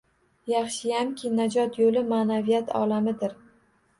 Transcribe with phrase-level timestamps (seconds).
[0.51, 3.37] Yaxshiyamki, najot yo’li– ma’naviyat olamidir.